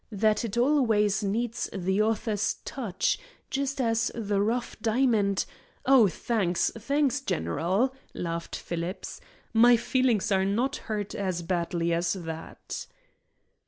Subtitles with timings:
[0.11, 3.19] That it always needs the author's touch,
[3.51, 5.45] just as the rough diamond"
[5.85, 9.21] "Oh, thanks, thanks, general," laughed Phillips.
[9.53, 12.87] "My feelings are not hurt as badly as that."